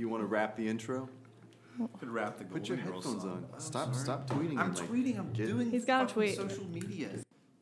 [0.00, 1.10] You want to wrap the intro?
[1.98, 3.32] Could wrap the Put your Golden Girls headphones song.
[3.32, 3.46] on.
[3.52, 4.04] I'm Stop, sorry.
[4.04, 4.52] stop tweeting.
[4.58, 5.18] I'm and, like, tweeting.
[5.18, 5.70] I'm get- doing.
[5.70, 6.36] He's got a fucking tweet.
[6.36, 7.10] Social media.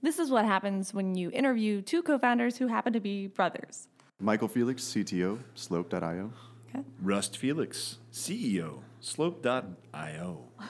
[0.03, 3.88] This is what happens when you interview two co founders who happen to be brothers.
[4.20, 6.32] Michael Felix, CTO, Slope.io.
[6.72, 6.84] Okay.
[7.02, 10.45] Rust Felix, CEO, Slope.io.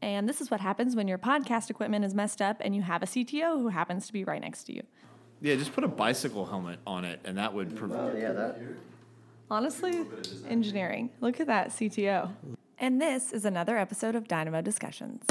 [0.00, 3.02] And this is what happens when your podcast equipment is messed up and you have
[3.02, 4.82] a CTO who happens to be right next to you.
[5.40, 8.00] Yeah, just put a bicycle helmet on it, and that would prevent.
[8.00, 8.60] Oh, yeah, that.
[9.50, 10.04] Honestly,
[10.48, 11.08] engineering.
[11.20, 12.30] Look at that CTO.
[12.78, 15.24] And this is another episode of Dynamo Discussions.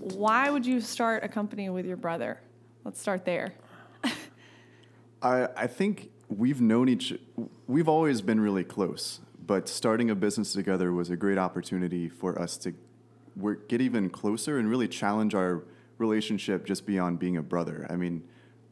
[0.00, 2.40] Why would you start a company with your brother?
[2.84, 3.54] Let's start there.
[5.22, 7.14] I, I think we've known each,
[7.66, 12.40] we've always been really close, but starting a business together was a great opportunity for
[12.40, 12.74] us to
[13.36, 15.64] work, get even closer and really challenge our
[15.98, 17.86] relationship just beyond being a brother.
[17.88, 18.24] I mean,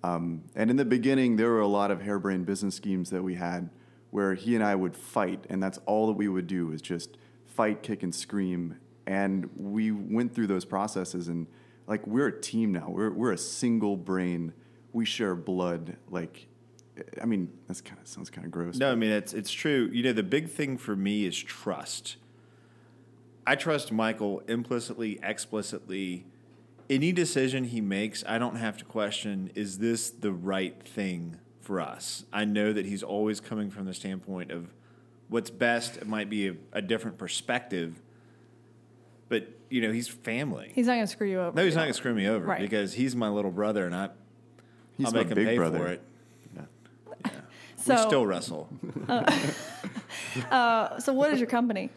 [0.03, 3.35] um, and in the beginning, there were a lot of harebrained business schemes that we
[3.35, 3.71] had
[4.11, 7.17] where he and I would fight, and that's all that we would do is just
[7.47, 8.79] fight, kick, and scream.
[9.07, 11.47] And we went through those processes, and
[11.87, 12.89] like we're a team now.
[12.89, 14.53] We're we're a single brain.
[14.93, 15.97] We share blood.
[16.11, 16.47] Like,
[17.21, 18.77] I mean, that's kind of sounds kind of gross.
[18.77, 19.89] No, I mean it's it's true.
[19.93, 22.17] You know, the big thing for me is trust.
[23.47, 26.27] I trust Michael implicitly, explicitly.
[26.91, 31.81] Any decision he makes, I don't have to question: Is this the right thing for
[31.81, 32.25] us?
[32.33, 34.69] I know that he's always coming from the standpoint of
[35.29, 35.97] what's best.
[35.97, 38.03] It might be a, a different perspective,
[39.31, 40.71] but you know, he's family.
[40.75, 41.57] He's not going to screw you over.
[41.57, 42.61] no, he's not going to screw me over Right.
[42.61, 44.11] because he's my little brother, and I
[44.99, 45.79] He's I'll my make him big pay brother.
[45.79, 46.03] for it.
[47.83, 48.69] So, we still wrestle.
[50.51, 51.91] uh, so what is your company?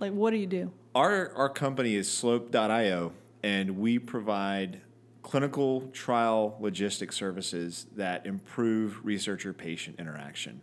[0.00, 0.72] Like, what do you do?
[0.94, 4.80] Our our company is Slope.io, and we provide
[5.22, 10.60] clinical trial logistics services that improve researcher patient interaction.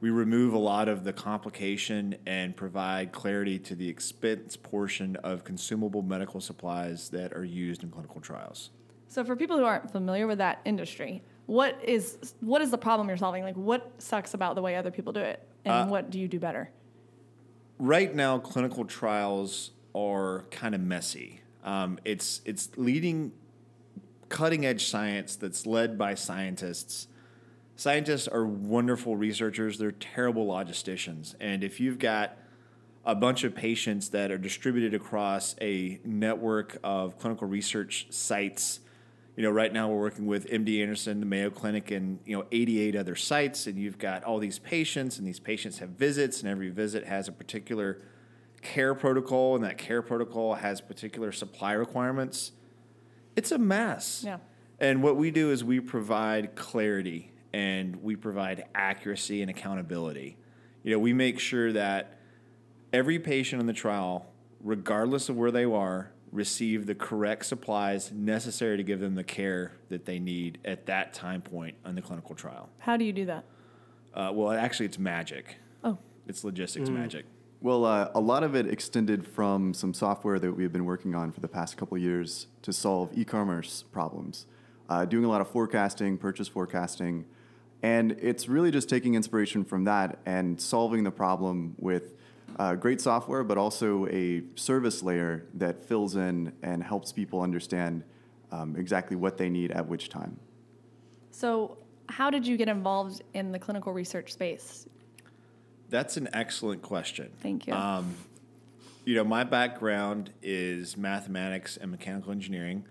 [0.00, 5.44] We remove a lot of the complication and provide clarity to the expense portion of
[5.44, 8.70] consumable medical supplies that are used in clinical trials.
[9.08, 13.08] So for people who aren't familiar with that industry, what is what is the problem
[13.08, 13.42] you're solving?
[13.42, 16.28] Like what sucks about the way other people do it, and Uh, what do you
[16.28, 16.70] do better?
[17.80, 21.40] right now clinical trials are kind of messy.
[21.64, 23.32] Um, it's it's leading
[24.28, 27.08] cutting edge science that's led by scientists.
[27.76, 29.78] Scientists are wonderful researchers.
[29.78, 32.36] They're terrible logisticians, and if you've got
[33.06, 38.80] a bunch of patients that are distributed across a network of clinical research sites.
[39.38, 42.44] You know, right now we're working with MD Anderson, the Mayo Clinic, and you know,
[42.50, 46.50] 88 other sites, and you've got all these patients, and these patients have visits, and
[46.50, 48.02] every visit has a particular
[48.62, 52.50] care protocol, and that care protocol has particular supply requirements.
[53.36, 54.24] It's a mess.
[54.26, 54.38] Yeah.
[54.80, 60.36] And what we do is we provide clarity and we provide accuracy and accountability.
[60.82, 62.18] You know, we make sure that
[62.92, 68.76] every patient in the trial, regardless of where they are, receive the correct supplies necessary
[68.76, 72.34] to give them the care that they need at that time point on the clinical
[72.34, 72.68] trial.
[72.78, 73.44] How do you do that?
[74.14, 75.56] Uh, well, actually, it's magic.
[75.84, 77.24] Oh, It's logistics magic.
[77.60, 81.32] Well, uh, a lot of it extended from some software that we've been working on
[81.32, 84.46] for the past couple of years to solve e-commerce problems.
[84.88, 87.24] Uh, doing a lot of forecasting, purchase forecasting,
[87.82, 92.12] and it's really just taking inspiration from that and solving the problem with
[92.58, 98.02] uh, great software, but also a service layer that fills in and helps people understand
[98.50, 100.38] um, exactly what they need at which time.
[101.30, 104.86] so how did you get involved in the clinical research space?
[105.90, 107.30] That's an excellent question.
[107.40, 107.74] Thank you.
[107.74, 108.14] Um,
[109.04, 112.84] you know, my background is mathematics and mechanical engineering.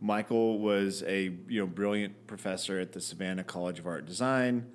[0.00, 4.66] Michael was a you know brilliant professor at the Savannah College of Art and Design,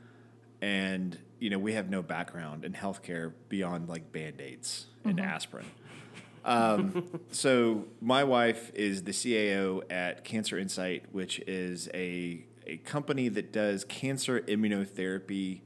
[0.62, 5.66] and you know we have no background in healthcare beyond like band aids and aspirin.
[6.46, 13.30] Um, so my wife is the CAO at Cancer Insight, which is a a company
[13.30, 15.62] that does cancer immunotherapy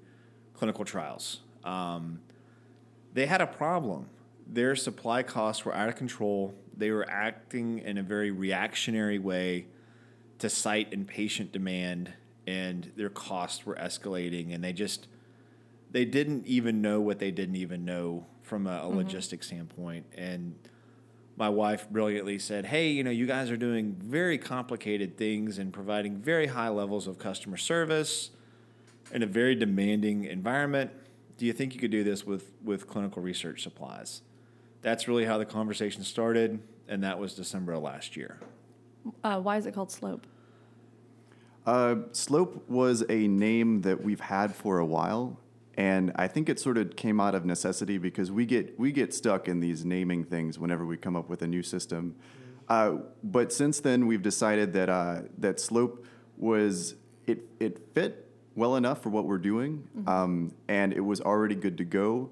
[0.53, 1.39] clinical trials.
[1.63, 2.21] Um,
[3.13, 4.09] they had a problem.
[4.47, 6.53] Their supply costs were out of control.
[6.77, 9.65] They were acting in a very reactionary way
[10.39, 12.13] to site and patient demand,
[12.45, 14.53] and their costs were escalating.
[14.53, 15.07] And they just
[15.91, 20.05] they didn't even know what they didn't even know from a, a logistics standpoint.
[20.15, 20.55] And
[21.37, 25.71] my wife brilliantly said, "Hey, you know, you guys are doing very complicated things and
[25.71, 28.31] providing very high levels of customer service
[29.13, 30.91] in a very demanding environment.
[31.37, 34.21] Do you think you could do this with, with clinical research supplies?
[34.81, 38.39] That's really how the conversation started, and that was December of last year.
[39.23, 40.25] Uh, why is it called Slope?
[41.65, 45.39] Uh, Slope was a name that we've had for a while,
[45.81, 49.15] and I think it sort of came out of necessity because we get we get
[49.15, 52.15] stuck in these naming things whenever we come up with a new system.
[52.69, 56.05] Uh, but since then, we've decided that uh, that Slope
[56.37, 56.93] was
[57.25, 61.79] it it fit well enough for what we're doing, um, and it was already good
[61.79, 62.29] to go,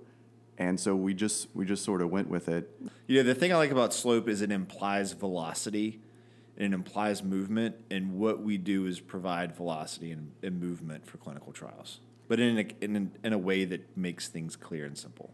[0.59, 2.69] and so we just we just sort of went with it.
[3.07, 6.01] You know, the thing I like about slope is it implies velocity
[6.55, 11.17] and it implies movement, and what we do is provide velocity and, and movement for
[11.17, 11.99] clinical trials,
[12.29, 15.33] but in a, in, a, in a way that makes things clear and simple.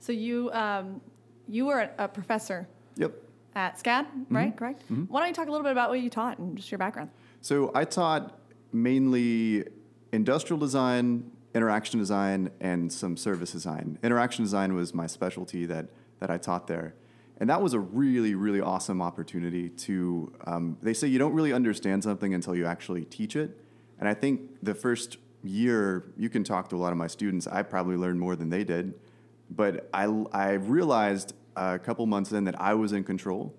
[0.00, 1.00] So you um,
[1.46, 2.66] you were a, a professor
[2.96, 3.12] Yep.
[3.54, 4.56] at SCAD, right?
[4.56, 4.82] Correct.
[4.88, 7.10] Why don't you talk a little bit about what you taught and just your background?
[7.40, 8.38] So I taught
[8.72, 9.64] mainly
[10.12, 13.98] industrial design, interaction design, and some service design.
[14.02, 15.86] Interaction design was my specialty that
[16.20, 16.94] that I taught there,
[17.38, 20.32] and that was a really really awesome opportunity to.
[20.46, 23.58] Um, they say you don't really understand something until you actually teach it,
[23.98, 27.46] and I think the first year you can talk to a lot of my students.
[27.46, 28.94] I probably learned more than they did,
[29.50, 33.54] but I I realized a couple months in that I was in control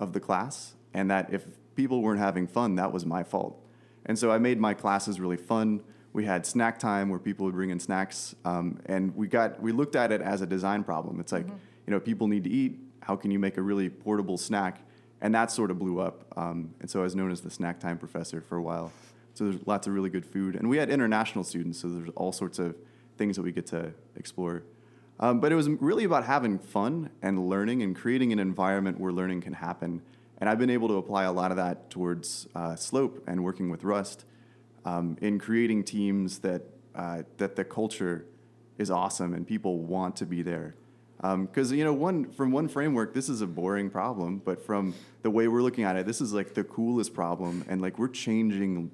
[0.00, 3.60] of the class, and that if people weren't having fun, that was my fault.
[4.06, 5.82] And so I made my classes really fun.
[6.12, 9.72] We had snack time where people would bring in snacks, um, and we got we
[9.72, 11.20] looked at it as a design problem.
[11.20, 12.78] It's like you know people need to eat.
[13.00, 14.80] How can you make a really portable snack?
[15.20, 16.26] And that sort of blew up.
[16.36, 18.92] Um, and so I was known as the snack time professor for a while.
[19.34, 22.32] So there's lots of really good food, and we had international students, so there's all
[22.32, 22.76] sorts of
[23.18, 24.62] things that we get to explore.
[25.20, 29.12] Um, but it was really about having fun and learning and creating an environment where
[29.12, 30.02] learning can happen.
[30.38, 33.70] And I've been able to apply a lot of that towards uh, Slope and working
[33.70, 34.24] with Rust
[34.84, 36.62] um, in creating teams that
[36.94, 38.24] uh, that the culture
[38.78, 40.74] is awesome and people want to be there.
[41.22, 45.30] Because you know, one from one framework, this is a boring problem, but from the
[45.30, 48.90] way we're looking at it, this is like the coolest problem, and like we're changing,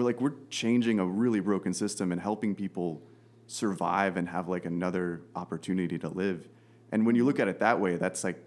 [0.00, 3.02] we're like we're changing a really broken system and helping people
[3.46, 6.48] survive and have like another opportunity to live.
[6.92, 8.42] And when you look at it that way, that's like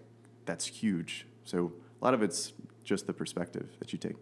[0.46, 1.26] that's huge.
[1.44, 2.52] So a lot of it's
[2.82, 4.16] just the perspective that you take.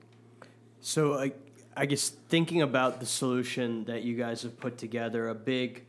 [0.81, 1.33] So I,
[1.77, 5.85] I guess thinking about the solution that you guys have put together, a big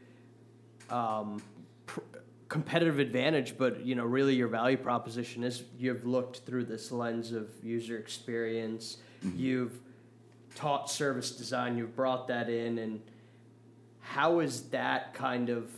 [0.90, 1.42] um,
[1.86, 2.00] pr-
[2.48, 7.32] competitive advantage, but you know, really your value proposition is you've looked through this lens
[7.32, 8.98] of user experience.
[9.36, 9.80] You've
[10.56, 11.78] taught service design.
[11.78, 13.02] You've brought that in, and
[14.00, 15.72] how is that kind of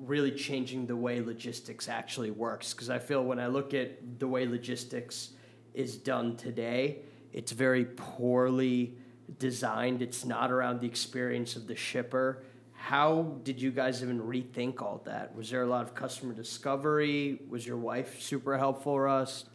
[0.00, 4.28] really changing the way logistics actually works because I feel when I look at the
[4.28, 5.30] way logistics
[5.72, 6.98] is done today,
[7.32, 8.96] it's very poorly
[9.38, 10.02] designed.
[10.02, 12.44] It's not around the experience of the shipper.
[12.72, 15.34] How did you guys even rethink all that?
[15.34, 17.40] Was there a lot of customer discovery?
[17.48, 19.48] Was your wife super helpful, Rust?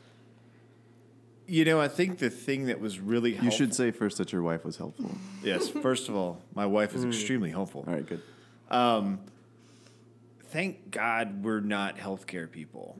[1.49, 3.45] You know, I think the thing that was really helpful.
[3.45, 5.11] You should say first that your wife was helpful.
[5.43, 5.67] yes.
[5.67, 7.83] First of all, my wife is extremely helpful.
[7.87, 8.21] All right, good.
[8.69, 9.19] Um,
[10.49, 12.97] thank God we're not healthcare people.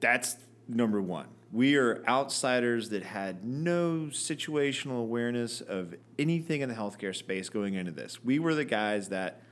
[0.00, 0.36] That's
[0.68, 1.26] number one.
[1.52, 7.74] We are outsiders that had no situational awareness of anything in the healthcare space going
[7.74, 8.22] into this.
[8.24, 9.42] We were the guys that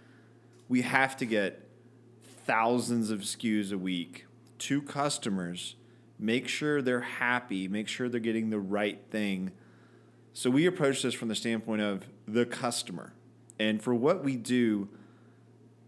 [0.68, 1.66] we have to get
[2.46, 4.26] thousands of SKUs a week
[4.58, 5.76] to customers,
[6.24, 9.52] make sure they're happy, make sure they're getting the right thing.
[10.32, 13.12] So we approach this from the standpoint of the customer.
[13.58, 14.88] And for what we do,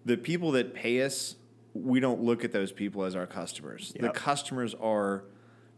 [0.04, 1.36] the people that pay us,
[1.74, 3.92] we don't look at those people as our customers.
[3.98, 5.24] The customers are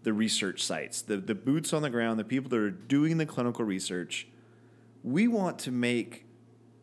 [0.02, 3.26] the research sites, the, the boots on the ground, the people that are doing the
[3.26, 4.28] clinical research.
[5.02, 6.26] We want to make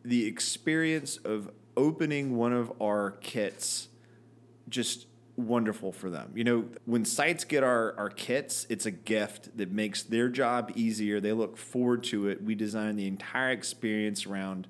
[0.04, 3.88] the experience of opening one of our kits
[4.68, 5.06] just
[5.36, 6.32] wonderful for them.
[6.34, 10.72] You know, when sites get our, our kits, it's a gift that makes their job
[10.74, 11.20] easier.
[11.20, 12.42] They look forward to it.
[12.42, 14.66] We design the entire experience around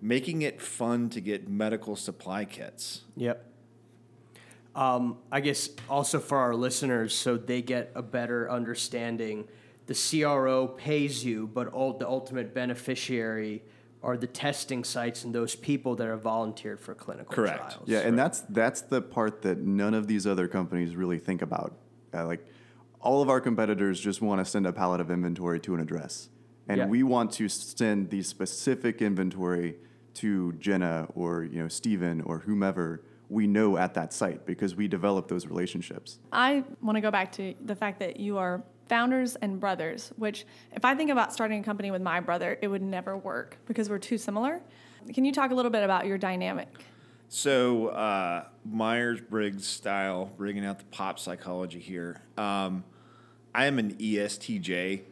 [0.00, 3.02] making it fun to get medical supply kits.
[3.16, 3.44] Yep.
[4.74, 9.48] Um, I guess also for our listeners, so they get a better understanding,
[9.86, 13.62] the CRO pays you, but ul- the ultimate beneficiary
[14.02, 17.58] are the testing sites and those people that are volunteered for clinical Correct.
[17.58, 17.82] trials.
[17.86, 21.74] Yeah, and that's that's the part that none of these other companies really think about.
[22.14, 22.46] Uh, like
[23.00, 26.28] all of our competitors just want to send a pallet of inventory to an address,
[26.68, 26.86] and Yeah.
[26.86, 29.76] we want to send the specific inventory
[30.14, 34.88] to Jenna or you know Steven or whomever we know at that site because we
[34.88, 36.18] develop those relationships.
[36.32, 40.46] I want to go back to the fact that you are founders and brothers, which,
[40.72, 43.88] if I think about starting a company with my brother, it would never work because
[43.90, 44.60] we're too similar.
[45.12, 46.68] Can you talk a little bit about your dynamic?
[47.28, 52.22] So uh, Myers Briggs style, bringing out the pop psychology here.
[52.36, 52.84] Um,
[53.54, 55.02] I am an ESTJ,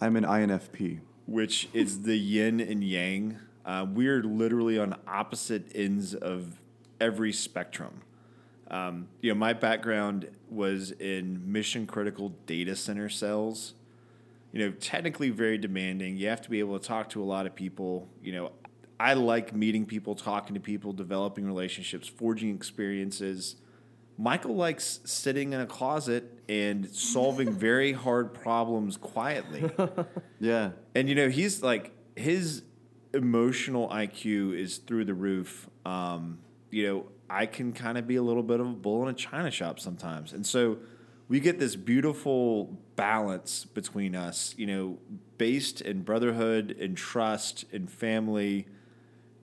[0.00, 1.00] I'm an INFP.
[1.26, 3.38] which is the yin and yang.
[3.64, 6.60] Uh, we're literally on opposite ends of
[7.00, 8.02] every spectrum.
[8.70, 13.74] Um, you know, my background was in mission critical data center cells.
[14.52, 16.16] You know, technically very demanding.
[16.16, 18.08] You have to be able to talk to a lot of people.
[18.22, 18.52] You know,
[18.98, 23.56] I like meeting people, talking to people, developing relationships, forging experiences.
[24.18, 29.70] Michael likes sitting in a closet and solving very hard problems quietly.
[30.42, 30.70] Yeah.
[30.94, 32.62] And you know, he's like his
[33.12, 35.68] emotional IQ is through the roof.
[35.84, 36.38] Um,
[36.70, 39.12] you know, I can kind of be a little bit of a bull in a
[39.16, 40.32] china shop sometimes.
[40.32, 40.78] And so
[41.28, 44.98] we get this beautiful balance between us, you know,
[45.38, 48.66] based in brotherhood and trust and family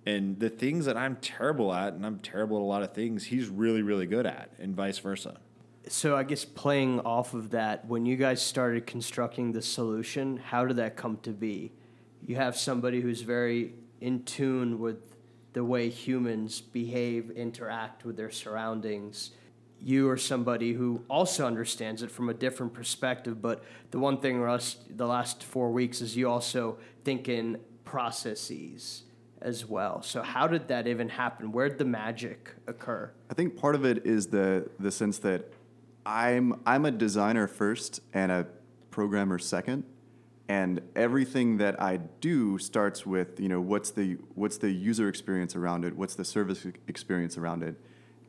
[0.05, 3.25] and the things that I'm terrible at and I'm terrible at a lot of things,
[3.25, 5.39] he's really really good at and vice versa.
[5.87, 10.65] So I guess playing off of that, when you guys started constructing the solution, how
[10.65, 11.71] did that come to be?
[12.25, 15.16] You have somebody who's very in tune with
[15.57, 19.31] the way humans behave, interact with their surroundings.
[19.81, 23.41] You are somebody who also understands it from a different perspective.
[23.41, 29.05] But the one thing, Rust, the last four weeks is you also think in processes
[29.41, 30.03] as well.
[30.03, 31.51] So how did that even happen?
[31.51, 33.11] Where did the magic occur?
[33.31, 35.51] I think part of it is the the sense that
[36.05, 38.45] I'm I'm a designer first and a
[38.91, 39.85] programmer second,
[40.49, 45.55] and everything that I do starts with you know what's the what's the user experience
[45.55, 47.75] around it, what's the service experience around it,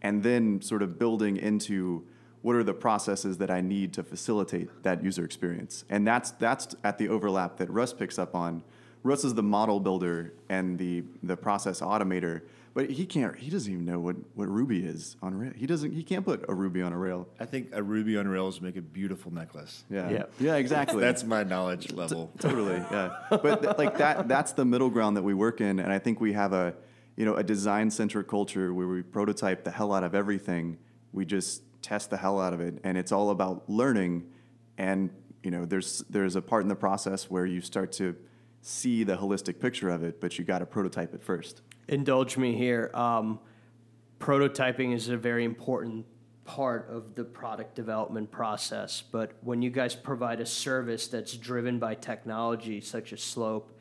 [0.03, 2.05] and then sort of building into
[2.43, 6.75] what are the processes that I need to facilitate that user experience, and that's that's
[6.85, 8.63] at the overlap that Rust picks up on.
[9.05, 12.43] Rust is the model builder and the the process automator,
[12.75, 13.37] but he can't.
[13.37, 15.53] He doesn't even know what, what Ruby is on rail.
[15.57, 15.93] He doesn't.
[15.93, 17.29] He can't put a Ruby on a rail.
[17.41, 19.85] I think a ruby on rails would make a beautiful necklace.
[19.91, 20.11] Yeah.
[20.11, 20.23] Yeah.
[20.39, 20.57] Yeah.
[20.57, 21.01] Exactly.
[21.01, 22.31] That's my knowledge level.
[22.39, 22.77] totally.
[22.91, 23.17] Yeah.
[23.31, 24.29] But th- like that.
[24.29, 26.75] That's the middle ground that we work in, and I think we have a
[27.17, 30.79] you know a design centric culture where we prototype the hell out of everything.
[31.13, 34.31] We just test the hell out of it, and it's all about learning.
[34.77, 35.11] And
[35.43, 38.17] you know, there's there's a part in the process where you start to
[38.61, 41.63] see the holistic picture of it, but you got to prototype it first.
[41.89, 42.91] Indulge me here.
[42.95, 43.41] Um,
[44.21, 46.07] prototyping is a very important
[46.45, 49.03] part of the product development process.
[49.03, 53.79] But when you guys provide a service that's driven by technology such as Slope,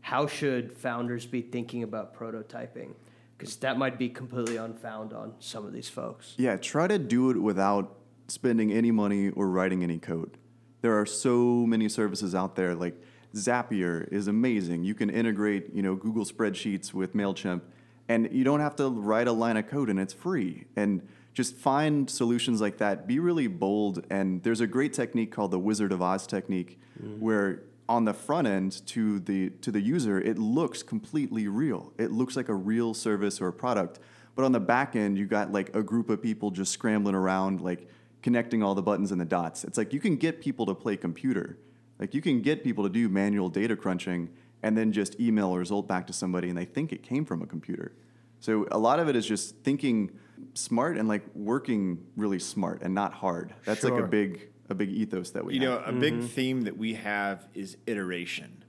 [0.00, 2.94] how should founders be thinking about prototyping?
[3.36, 6.34] Because that might be completely unfound on some of these folks.
[6.38, 7.98] Yeah, try to do it without
[8.28, 10.38] spending any money or writing any code.
[10.80, 12.74] There are so many services out there.
[12.74, 12.98] Like
[13.36, 14.84] Zapier is amazing.
[14.84, 17.62] You can integrate, you know, Google spreadsheets with Mailchimp,
[18.08, 20.64] and you don't have to write a line of code, and it's free.
[20.76, 23.06] And just find solutions like that.
[23.06, 24.06] Be really bold.
[24.10, 27.20] And there's a great technique called the Wizard of Oz technique, mm-hmm.
[27.20, 31.92] where on the front end to the to the user, it looks completely real.
[31.98, 34.00] It looks like a real service or a product.
[34.34, 37.60] But on the back end, you got like a group of people just scrambling around,
[37.60, 37.88] like
[38.22, 39.62] connecting all the buttons and the dots.
[39.64, 41.58] It's like you can get people to play computer.
[41.98, 44.30] Like you can get people to do manual data crunching
[44.62, 47.42] and then just email a result back to somebody and they think it came from
[47.42, 47.92] a computer.
[48.40, 50.10] So a lot of it is just thinking
[50.54, 53.54] smart and like working really smart and not hard.
[53.64, 55.80] That's like a big a big ethos that we You have.
[55.80, 56.26] know, a big mm-hmm.
[56.26, 58.64] theme that we have is iteration.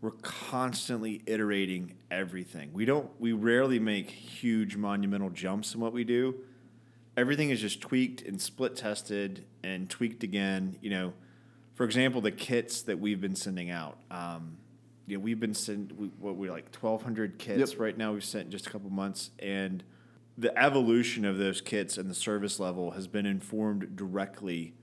[0.00, 2.72] We're constantly iterating everything.
[2.72, 6.36] We don't we rarely make huge monumental jumps in what we do.
[7.16, 10.76] Everything is just tweaked and split tested and tweaked again.
[10.80, 11.12] You know,
[11.78, 13.98] for example, the kits that we've been sending out.
[14.10, 14.56] Um,
[15.06, 17.80] you know, we've been sending we, what we're like twelve hundred kits Yep.
[17.80, 18.12] right now.
[18.12, 19.84] We've sent in just a couple months, and
[20.36, 24.74] the evolution of those kits and the service level has been informed directly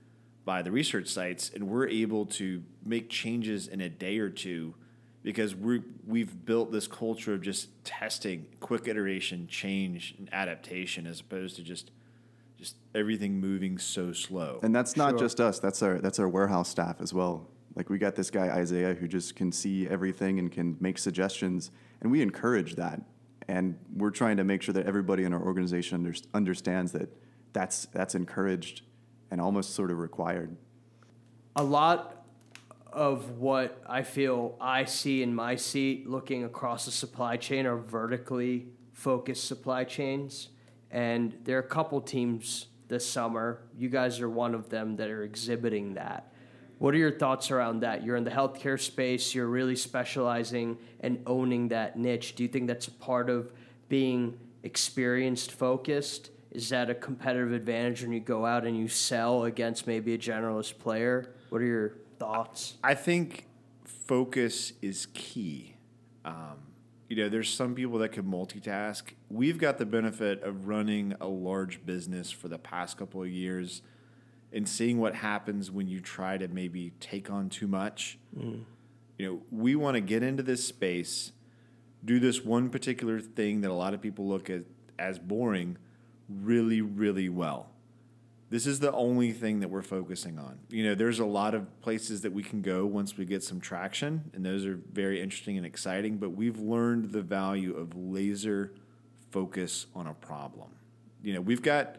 [0.46, 4.74] by the research sites, and we're able to make changes in a day or two
[5.22, 11.20] because we we've built this culture of just testing, quick iteration, change, and adaptation, as
[11.20, 11.90] opposed to just
[12.58, 14.60] just everything moving so slow.
[14.62, 15.18] And that's not Sure.
[15.18, 15.58] just us.
[15.58, 17.48] That's our that's our warehouse staff as well.
[17.74, 21.70] Like we got this guy Isaiah who just can see everything and can make suggestions,
[22.00, 23.02] and we encourage that.
[23.48, 27.08] And we're trying to make sure that everybody in our organization under, understands that
[27.52, 28.82] that's that's encouraged
[29.30, 30.56] and almost sort of required.
[31.56, 32.24] a lot
[32.92, 37.76] of what I feel I see in my seat looking across the supply chain are
[37.76, 40.48] vertically focused supply chains.
[40.96, 43.60] And there are a couple teams this summer.
[43.76, 46.32] You guys are one of them that are exhibiting that.
[46.78, 48.02] What are your thoughts around that?
[48.02, 52.34] You're in the healthcare space, you're really specializing and owning that niche.
[52.34, 53.52] Do you think that's a part of
[53.90, 56.30] being experienced focused?
[56.50, 60.18] Is that a competitive advantage when you go out and you sell against maybe a
[60.18, 61.34] generalist player?
[61.50, 62.78] What are your thoughts?
[62.82, 63.44] I think
[63.84, 65.74] focus is key.
[66.24, 66.65] Um,
[67.08, 69.02] you know, there's some people that can multitask.
[69.30, 73.82] We've got the benefit of running a large business for the past couple of years
[74.52, 78.18] and seeing what happens when you try to maybe take on too much.
[78.36, 78.64] Mm.
[79.18, 81.32] You know, we want to get into this space,
[82.04, 84.62] do this one particular thing that a lot of people look at
[84.98, 85.76] as boring
[86.28, 87.70] really, really well.
[88.48, 90.58] This is the only thing that we're focusing on.
[90.68, 93.60] You know, there's a lot of places that we can go once we get some
[93.60, 98.72] traction, and those are very interesting and exciting, but we've learned the value of laser
[99.32, 100.70] focus on a problem.
[101.22, 101.96] You know, we've got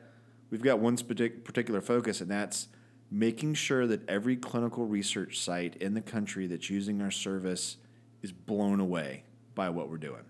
[0.50, 2.70] we've got one particular focus and that's
[3.12, 7.78] making sure that every clinical research site in the country that's using our service
[8.22, 9.24] is blown away
[9.56, 10.24] by what we're doing.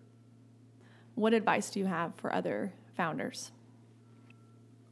[1.16, 3.52] What advice do you have for other founders?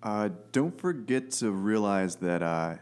[0.05, 2.75] Uh, don't forget to realize that uh,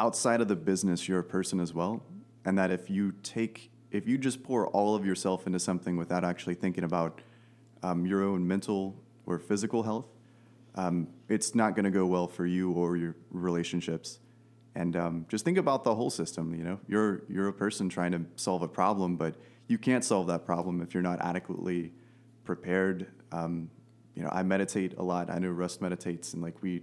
[0.00, 2.02] outside of the business, you're a person as well,
[2.44, 6.24] and that if you take, if you just pour all of yourself into something without
[6.24, 7.20] actually thinking about
[7.84, 10.06] um, your own mental or physical health,
[10.74, 14.18] um, it's not going to go well for you or your relationships.
[14.74, 16.52] And um, just think about the whole system.
[16.52, 19.36] You know, you're you're a person trying to solve a problem, but
[19.68, 21.92] you can't solve that problem if you're not adequately
[22.44, 23.70] prepared um,
[24.20, 25.30] you know, I meditate a lot.
[25.30, 26.82] I know Rust meditates, and like we,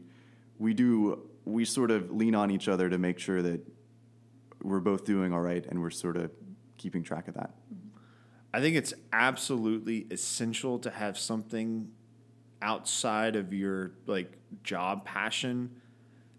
[0.57, 3.61] we do, we sort of lean on each other to make sure that
[4.63, 6.31] we're both doing all right, and we're sort of
[6.77, 7.51] keeping track of that.
[8.51, 11.91] I think it's absolutely essential to have something
[12.59, 14.31] outside of your like
[14.63, 15.69] job passion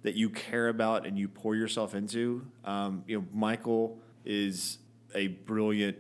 [0.03, 2.45] that you care about and you pour yourself into.
[2.65, 4.79] Um, you know, Michael is
[5.15, 5.97] a brilliant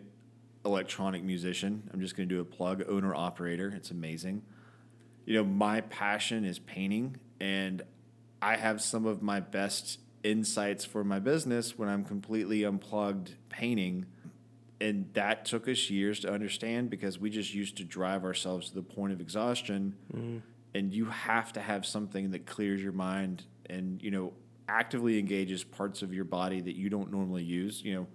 [0.64, 1.88] electronic musician.
[1.94, 3.72] I'm just going to do a plug, owner operator.
[3.76, 4.42] It's amazing
[5.28, 7.82] you know, my passion is painting, and
[8.40, 14.06] I have some of my best insights for my business when I'm completely unplugged painting.
[14.80, 18.74] And that took us years to understand because we just used to drive ourselves to
[18.74, 19.96] the point of exhaustion.
[20.16, 20.40] Mm.
[20.72, 24.32] And you have to have something that clears your mind and, you know,
[24.66, 27.82] actively engages parts of your body that you don't normally use.
[27.84, 28.06] You know,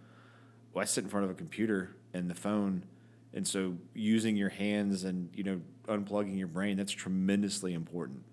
[0.73, 2.85] well, I sit in front of a computer and the phone
[3.33, 8.23] and so using your hands and, you know, unplugging your brain, that's tremendously important.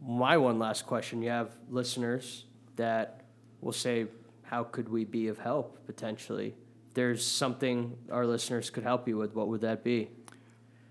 [0.00, 2.44] My one last question you have listeners
[2.76, 3.22] that
[3.60, 4.06] will say,
[4.42, 6.54] How could we be of help potentially?
[6.88, 10.10] If there's something our listeners could help you with, what would that be?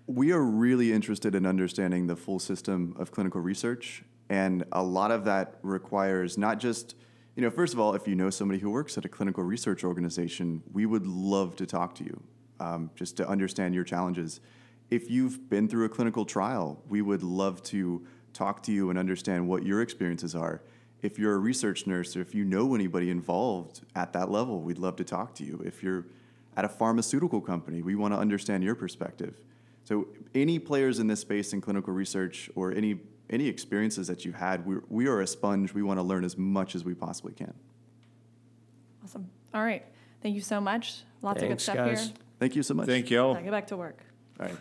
[0.06, 4.02] We are really interested in understanding the full system of clinical research.
[4.30, 6.96] And a lot of that requires not just,
[7.36, 9.84] you know, first of all, if you know somebody who works at a clinical research
[9.84, 12.22] organization, we would love to talk to you
[12.60, 14.40] um, just to understand your challenges.
[14.90, 18.98] If you've been through a clinical trial, we would love to talk to you and
[18.98, 20.62] understand what your experiences are.
[21.02, 24.78] If you're a research nurse or if you know anybody involved at that level, we'd
[24.78, 25.62] love to talk to you.
[25.64, 26.06] If you're
[26.56, 29.34] at a pharmaceutical company, we want to understand your perspective.
[29.84, 32.98] So, any players in this space in clinical research or any
[33.30, 35.72] any experiences that you've had, we we are a sponge.
[35.72, 37.54] We want to learn as much as we possibly can.
[39.04, 39.30] Awesome.
[39.54, 39.84] All right.
[40.22, 41.02] Thank you so much.
[41.22, 42.06] Lots Thanks, of good stuff guys.
[42.08, 42.16] here.
[42.38, 42.86] Thank you so much.
[42.86, 43.20] Thank you.
[43.20, 43.98] all get back to work.
[44.40, 44.56] All right.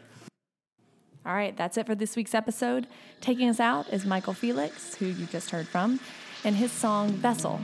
[1.26, 2.88] All right, that's it for this week's episode.
[3.20, 6.00] Taking us out is Michael Felix, who you just heard from,
[6.46, 7.60] and his song Vessel.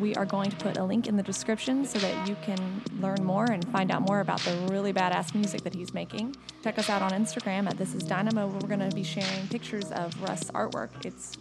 [0.00, 3.22] We are going to put a link in the description so that you can learn
[3.22, 6.34] more and find out more about the really badass music that he's making.
[6.64, 9.46] Check us out on Instagram at This Is Dynamo, where we're going to be sharing
[9.48, 11.04] pictures of Rust's artwork.
[11.04, 11.36] It's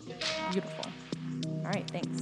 [0.51, 0.91] beautiful.
[1.63, 2.21] All right, thanks.